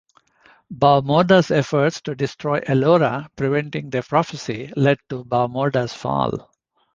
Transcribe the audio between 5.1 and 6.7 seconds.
Bavmorda's fall.